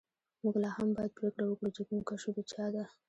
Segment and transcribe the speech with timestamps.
[0.43, 2.83] موږ لاهم باید پریکړه وکړو چې کوم کشو د چا ده